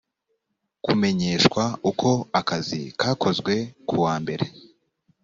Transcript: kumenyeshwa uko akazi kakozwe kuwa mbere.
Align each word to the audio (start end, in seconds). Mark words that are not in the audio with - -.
kumenyeshwa 0.83 1.63
uko 1.89 2.09
akazi 2.39 2.79
kakozwe 2.99 3.53
kuwa 3.87 4.15
mbere. 4.23 4.45